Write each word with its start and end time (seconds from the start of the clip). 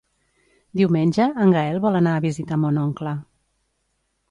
Diumenge 0.79 1.27
en 1.43 1.53
Gaël 1.57 1.77
vol 1.85 1.99
anar 2.01 2.15
a 2.21 2.25
visitar 2.25 2.59
mon 2.65 2.83
oncle. 2.87 3.17